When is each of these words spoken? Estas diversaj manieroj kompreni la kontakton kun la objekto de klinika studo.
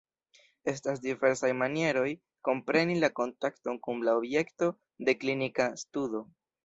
Estas 0.71 1.01
diversaj 1.03 1.51
manieroj 1.59 2.07
kompreni 2.49 2.95
la 3.03 3.11
kontakton 3.21 3.79
kun 3.89 4.01
la 4.09 4.17
objekto 4.23 4.71
de 5.11 5.17
klinika 5.25 5.69
studo. 5.85 6.25